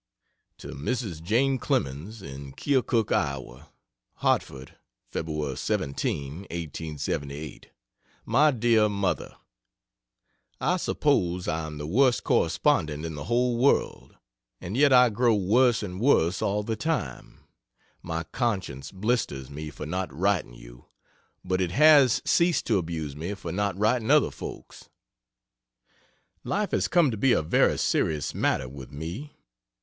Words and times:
To 0.57 0.69
Mrs. 0.69 1.21
Jane 1.21 1.59
Clemens, 1.59 2.23
in 2.23 2.53
Keokuk, 2.53 3.11
Iowa: 3.11 3.69
HARTFORD, 4.15 4.75
Feb. 5.13 5.55
17, 5.55 6.33
1878 6.49 7.69
MY 8.25 8.49
DEAR 8.51 8.89
MOTHER, 8.89 9.35
I 10.59 10.77
suppose 10.77 11.47
I 11.47 11.67
am 11.67 11.77
the 11.77 11.85
worst 11.85 12.23
correspondent 12.23 13.05
in 13.05 13.13
the 13.13 13.25
whole 13.25 13.59
world; 13.59 14.15
and 14.59 14.75
yet 14.75 14.91
I 14.91 15.11
grow 15.11 15.35
worse 15.35 15.83
and 15.83 15.99
worse 16.01 16.41
all 16.41 16.63
the 16.63 16.75
time. 16.75 17.41
My 18.01 18.23
conscience 18.23 18.91
blisters 18.91 19.51
me 19.51 19.69
for 19.69 19.85
not 19.85 20.11
writing 20.11 20.55
you, 20.55 20.85
but 21.45 21.61
it 21.61 21.73
has 21.73 22.23
ceased 22.25 22.65
to 22.65 22.79
abuse 22.79 23.15
me 23.15 23.35
for 23.35 23.51
not 23.51 23.77
writing 23.77 24.09
other 24.09 24.31
folks. 24.31 24.89
Life 26.43 26.71
has 26.71 26.87
come 26.87 27.11
to 27.11 27.17
be 27.17 27.33
a 27.33 27.43
very 27.43 27.77
serious 27.77 28.33
matter 28.33 28.67
with 28.67 28.91
me. 28.91 29.37